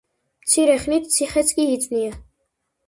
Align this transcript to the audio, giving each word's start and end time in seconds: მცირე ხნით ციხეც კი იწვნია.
მცირე 0.45 0.77
ხნით 0.85 1.07
ციხეც 1.19 1.55
კი 1.59 1.71
იწვნია. 1.77 2.21